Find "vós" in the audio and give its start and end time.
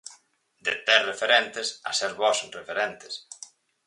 2.21-2.41